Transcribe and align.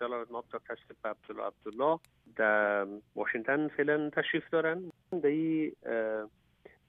جلال 0.00 0.26
ماب 0.30 0.44
دکتر 0.52 0.76
عبدالله 1.04 1.46
عبدالله 1.46 1.98
در 2.36 2.86
واشنگتن 3.16 3.68
فعلا 3.68 4.10
تشریف 4.10 4.50
دارن. 4.50 4.92
در 5.12 5.72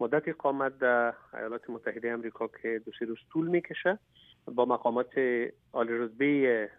مدت 0.00 0.28
اقامت 0.28 0.78
در 0.78 1.14
ایالات 1.34 1.70
متحده 1.70 2.10
امریکا 2.10 2.48
که 2.62 2.82
دو 2.84 2.92
سه 2.98 3.04
روز 3.04 3.18
طول 3.32 3.48
می‌کشه 3.48 3.98
با 4.46 4.64
مقامات 4.64 5.18
عالی 5.72 5.98
رتبه 5.98 6.70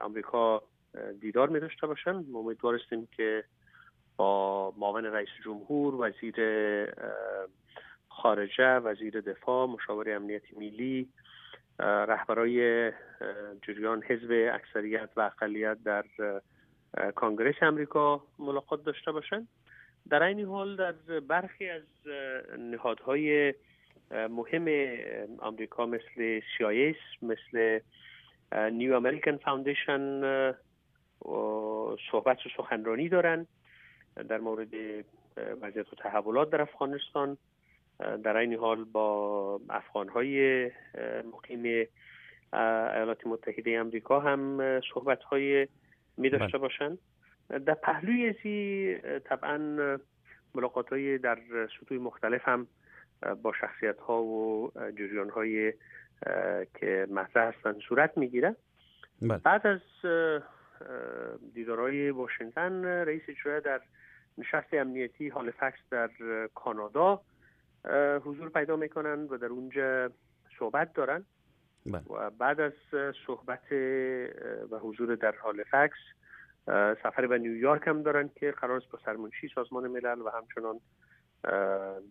امریکا 0.00 0.62
دیدار 1.20 1.48
می 1.48 1.60
داشته 1.60 1.86
باشن. 1.86 2.24
امیدوار 2.34 2.74
هستیم 2.74 3.08
که 3.16 3.44
با 4.16 4.72
معاون 4.76 5.04
رئیس 5.04 5.28
جمهور 5.44 5.94
وزیر 5.94 6.36
خارجه 8.08 8.76
وزیر 8.76 9.20
دفاع 9.20 9.66
مشاور 9.66 10.16
امنیتی 10.16 10.56
ملی 10.56 11.08
رهبرای 11.78 12.92
جریان 13.62 14.02
حزب 14.02 14.50
اکثریت 14.54 15.08
و 15.16 15.20
اقلیت 15.20 15.78
در 15.84 16.04
کانگرس 17.14 17.54
امریکا 17.62 18.22
ملاقات 18.38 18.84
داشته 18.84 19.12
باشند 19.12 19.48
در 20.10 20.22
این 20.22 20.44
حال 20.46 20.76
در 20.76 20.92
برخی 21.20 21.68
از 21.68 21.82
نهادهای 22.58 23.54
مهم 24.10 24.68
آمریکا 25.38 25.86
مثل 25.86 26.40
CSIS 26.58 26.96
مثل 27.22 27.80
New 28.72 28.94
American 28.94 29.36
Foundation 29.36 30.20
صحبت 32.10 32.46
و 32.46 32.48
سخنرانی 32.56 33.08
دارن. 33.08 33.46
در 34.28 34.38
مورد 34.38 34.74
وضعیت 35.36 35.92
و 35.92 35.96
تحولات 35.96 36.50
در 36.50 36.62
افغانستان. 36.62 37.38
در 37.98 38.36
این 38.36 38.54
حال 38.54 38.84
با 38.84 39.60
افغانهای 39.70 40.70
مقیم 41.32 41.86
ایالات 42.52 43.26
متحده 43.26 43.78
امریکا 43.78 44.20
هم 44.20 44.60
صحبت 44.94 45.22
های 45.22 45.68
می 46.16 46.30
داشته 46.30 46.46
بله. 46.46 46.58
باشند 46.58 46.98
در 47.66 47.74
پهلوی 47.74 48.28
ازی 48.28 48.96
طبعا 49.24 49.58
ملاقات 50.54 50.88
های 50.88 51.18
در 51.18 51.38
سطوح 51.80 51.98
مختلف 51.98 52.48
هم 52.48 52.66
با 53.42 53.52
شخصیت 53.60 53.98
ها 53.98 54.22
و 54.22 54.72
جریان 54.98 55.30
های 55.30 55.72
که 56.80 57.06
مطرح 57.10 57.54
هستند 57.54 57.80
صورت 57.88 58.18
می‌گیره 58.18 58.56
بله. 59.22 59.38
بعد 59.38 59.66
از 59.66 59.80
دیدارهای 61.54 62.10
واشنگتن 62.10 62.84
رئیس 62.84 63.22
اجرایی 63.28 63.60
در 63.60 63.80
نشست 64.38 64.74
امنیتی 64.74 65.30
فکس 65.30 65.78
در 65.90 66.10
کانادا 66.54 67.20
حضور 68.18 68.48
پیدا 68.48 68.76
می‌کنن 68.76 69.22
و 69.22 69.38
در 69.38 69.46
اونجا 69.46 70.10
صحبت 70.58 70.92
دارن. 70.92 71.24
بله. 71.86 72.02
و 72.10 72.30
بعد 72.30 72.60
از 72.60 72.72
صحبت 73.26 73.72
و 74.70 74.78
حضور 74.78 75.14
در 75.14 75.34
فکس 75.70 75.98
سفر 77.02 77.26
به 77.26 77.38
نیویورک 77.38 77.88
هم 77.88 78.02
دارن 78.02 78.30
که 78.40 78.50
قرار 78.50 78.76
است 78.76 78.90
با 78.90 78.98
سرمنشی 79.04 79.48
سازمان 79.54 79.88
ملل 79.88 80.20
و 80.20 80.30
همچنان 80.30 80.80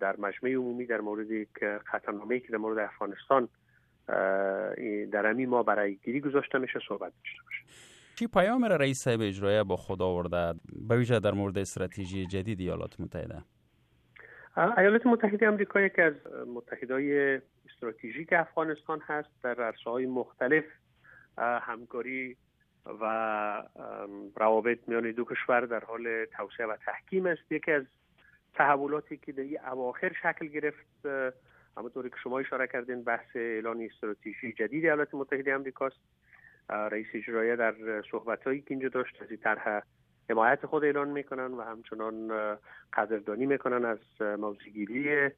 در 0.00 0.16
مجمع 0.18 0.50
عمومی 0.50 0.86
در 0.86 1.00
مورد 1.00 1.26
خطرنامه‌ای 1.84 2.40
که 2.40 2.48
در 2.48 2.58
مورد 2.58 2.78
افغانستان 2.78 3.48
در 5.12 5.26
امی 5.26 5.46
ما 5.46 5.62
برای 5.62 5.96
گیری 5.96 6.20
گذاشته 6.20 6.58
میشه 6.58 6.80
صحبت 6.88 7.12
داشته 7.12 7.42
باشه 7.44 7.64
چی 8.14 8.26
پیام 8.26 8.64
را 8.64 8.76
رئیس 8.76 9.02
صاحب 9.02 9.20
اجرایه 9.20 9.62
با 9.62 9.76
خدا 9.76 10.06
آورده؟ 10.06 10.60
به 10.88 10.96
ویژه 10.96 11.20
در 11.20 11.32
مورد 11.32 11.58
استراتژی 11.58 12.26
جدید 12.26 12.60
ایالات 12.60 13.00
متحده. 13.00 13.42
ایالات 14.56 15.06
متحده 15.06 15.48
آمریکا 15.48 15.80
یکی 15.80 16.02
از 16.02 16.14
متحدای 16.46 17.40
استراتژیک 17.70 18.32
افغانستان 18.32 19.00
هست. 19.00 19.28
در 19.42 19.62
عرصه 19.62 19.90
های 19.90 20.06
مختلف 20.06 20.64
همکاری 21.38 22.36
و 22.86 23.62
روابط 24.36 24.78
میان 24.86 25.10
دو 25.10 25.24
کشور 25.24 25.60
در 25.60 25.84
حال 25.84 26.24
توسعه 26.24 26.66
و 26.66 26.76
تحکیم 26.86 27.26
است. 27.26 27.52
یکی 27.52 27.72
از 27.72 27.84
تحولاتی 28.54 29.16
که 29.16 29.32
در 29.32 29.70
اواخر 29.70 30.12
شکل 30.22 30.46
گرفت 30.46 31.06
همونطوری 31.76 32.10
که 32.10 32.16
شما 32.22 32.38
اشاره 32.38 32.66
کردین 32.66 33.04
بحث 33.04 33.36
اعلان 33.36 33.82
استراتژی 33.82 34.52
جدید 34.52 34.84
ایالات 34.84 35.14
متحده 35.14 35.54
آمریکاست. 35.54 36.00
رئیس 36.68 37.06
اجرایی 37.14 37.56
در 37.56 38.02
صحبتهایی 38.10 38.60
که 38.60 38.66
اینجا 38.70 38.88
داشت 38.88 39.22
از 39.22 39.30
این 39.30 39.40
طرح 39.40 39.82
حمایت 40.30 40.66
خود 40.66 40.84
اعلان 40.84 41.08
می‌کنن 41.08 41.46
و 41.54 41.62
همچنان 41.62 42.32
قدردانی 42.92 43.46
می‌کنن 43.46 43.84
از 43.84 43.98
موضوعگیری 44.38 45.30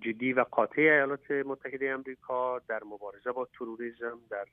جدی 0.00 0.32
و 0.32 0.44
قاطع 0.50 0.80
ایالات 0.80 1.30
متحده 1.30 1.90
امریکا 1.90 2.58
در 2.68 2.84
مبارزه 2.84 3.32
با 3.32 3.48
تروریسم 3.58 4.18
در 4.30 4.46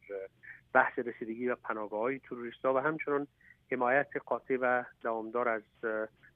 بحث 0.73 0.99
رسیدگی 0.99 1.47
و 1.47 1.55
پناهگاه 1.55 1.99
های 1.99 2.19
تروریست 2.19 2.65
و 2.65 2.77
همچنان 2.77 3.27
حمایت 3.71 4.07
قاطع 4.25 4.57
و 4.61 4.83
دوامدار 5.01 5.49
از 5.49 5.61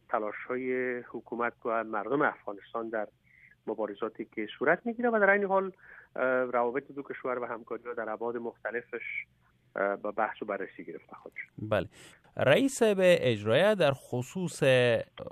تلاش 0.09 0.35
های 0.47 0.97
حکومت 0.99 1.53
و 1.65 1.83
مردم 1.83 2.21
افغانستان 2.21 2.89
در 2.89 3.07
مبارزاتی 3.67 4.25
که 4.25 4.47
صورت 4.59 4.85
می‌گیره 4.85 5.09
و 5.09 5.19
در 5.19 5.29
این 5.29 5.43
حال 5.43 5.71
روابط 6.51 6.91
دو 6.91 7.03
کشور 7.03 7.39
و 7.39 7.45
همکاری 7.45 7.83
در 7.97 8.09
ابعاد 8.09 8.37
مختلفش 8.37 9.25
با 10.01 10.11
بحث 10.11 10.41
و 10.41 10.45
بررسی 10.45 10.85
گرفته 10.85 11.15
خود 11.15 11.33
بله. 11.57 11.87
رئیس 12.37 12.83
به 12.83 13.17
اجرایه 13.19 13.75
در 13.75 13.91
خصوص 13.91 14.63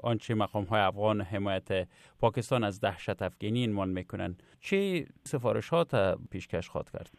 آنچه 0.03 0.35
مقام 0.35 0.63
های 0.63 0.81
افغان 0.81 1.22
حمایت 1.22 1.88
پاکستان 2.19 2.63
از 2.63 2.81
دهشت 2.81 3.22
افغانی 3.22 3.59
اینمان 3.59 3.89
می‌کنن 3.89 4.35
چه 4.59 5.06
سفارشات 5.23 6.17
پیشکش 6.31 6.69
خواهد 6.69 6.90
کرد؟ 6.90 7.11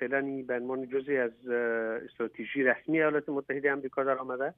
فعلا 0.00 0.42
به 0.46 0.54
عنوان 0.54 0.88
جزی 0.88 1.16
از 1.16 1.48
استراتژی 2.04 2.62
رسمی 2.62 2.98
ایالات 2.98 3.28
متحده 3.28 3.72
آمریکا 3.72 4.04
در 4.04 4.18
آمده 4.18 4.54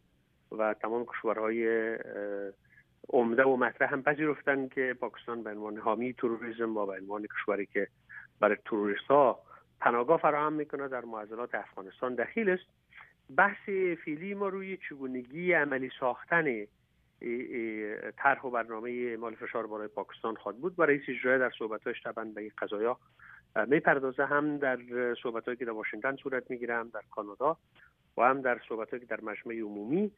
و 0.59 0.75
تمام 0.75 1.07
کشورهای 1.07 1.97
عمده 3.09 3.45
و 3.45 3.57
مطرح 3.57 3.93
هم 3.93 4.03
پذیرفتن 4.03 4.69
که 4.69 4.97
پاکستان 5.01 5.43
به 5.43 5.51
عنوان 5.51 5.79
حامی 5.79 6.13
تروریسم 6.13 6.77
و 6.77 6.87
به 6.87 6.93
عنوان 6.93 7.27
کشوری 7.27 7.67
که 7.67 7.89
برای 8.41 8.57
تروریست 8.65 9.07
ها 9.09 9.39
پناهگاه 9.81 10.21
فراهم 10.21 10.53
می‌کنه 10.53 10.89
در 10.89 11.05
معضلات 11.05 11.55
افغانستان 11.55 12.15
دخیل 12.15 12.51
است 12.51 12.65
بحث 13.37 13.69
فیلی 14.05 14.35
ما 14.35 14.49
روی 14.49 14.77
چگونگی 14.77 15.53
عملی 15.53 15.91
ساختن 16.01 16.65
طرح 18.17 18.43
و 18.43 18.51
برنامه 18.51 19.17
مال 19.17 19.35
فشار 19.35 19.67
برای 19.67 19.89
پاکستان 19.89 20.35
خواد 20.35 20.57
بود. 20.57 20.75
و 20.79 20.83
رئیس 20.83 21.03
اجرایی 21.09 21.39
در 21.39 21.51
صحبتاش 21.59 22.03
طبعا 22.03 22.25
به 22.25 22.41
این 22.41 22.51
قضایا 22.59 22.99
می‌پردازه. 23.67 24.25
هم 24.25 24.59
در 24.59 24.79
صحبتهایی 25.23 25.57
که 25.57 25.65
در 25.65 25.71
واشنگتن 25.71 26.17
صورت 26.17 26.51
می‌گیره 26.51 26.75
هم 26.75 26.91
در 26.95 27.03
کانادا 27.11 27.57
و 28.17 28.23
هم 28.23 28.41
در 28.41 28.61
صحبتهایی 28.69 29.07
که 29.07 29.17
در 29.17 29.21
مجمع 29.21 29.55
عمومی 29.55 30.13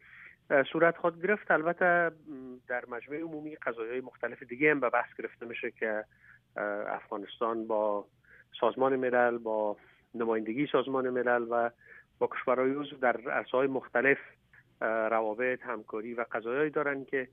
صورت 0.73 0.97
خود 0.97 1.23
گرفت. 1.23 1.51
البته 1.51 2.11
در 2.69 2.85
مجمع 2.89 3.17
عمومی 3.17 3.57
قضایای 3.57 4.01
مختلف 4.01 4.43
دیگه 4.43 4.71
هم 4.71 4.81
به 4.81 4.91
بحث 4.91 5.17
گرفته 5.19 5.47
میشه 5.47 5.71
که 5.71 6.05
افغانستان 6.87 7.67
با 7.67 8.07
سازمان 8.61 8.97
ملل 8.97 9.39
با 9.39 9.77
نمایندگی 10.15 10.67
سازمان 10.73 11.11
ملل 11.11 11.47
و 11.51 11.71
با 12.21 12.27
کشورهای 12.27 12.75
عضو 12.75 12.97
در 12.97 13.21
عرصه‌های 13.31 13.67
مختلف 13.67 14.19
روابط 14.81 15.59
همکاری 15.63 16.15
و 16.15 16.25
قضایایی 16.33 16.71
دارن 16.71 17.05
که 17.05 17.29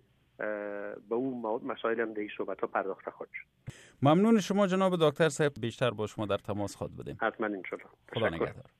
به 1.09 1.15
اون 1.15 1.61
مسائل 1.65 1.99
هم 1.99 2.13
دهی 2.13 2.29
صحبت 2.37 2.61
ها 2.61 2.67
پرداخته 2.67 3.11
خواهد 3.11 3.31
شد. 3.33 3.73
ممنون 4.01 4.39
شما 4.39 4.67
جناب 4.67 5.09
دکتر 5.09 5.29
صاحب. 5.29 5.51
بیشتر 5.61 5.91
با 5.91 6.07
شما 6.07 6.25
در 6.25 6.37
تماس 6.37 6.75
خواهد 6.75 6.97
بدیم 6.97 7.17
حتما 7.21 7.47
انشالله 7.47 7.85
خدا 8.13 8.29
نگهدار. 8.29 8.71